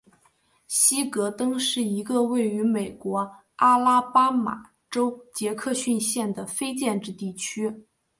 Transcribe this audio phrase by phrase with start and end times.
[0.67, 7.85] 希格登是一个位于美国阿拉巴马州杰克逊县的非建制地区。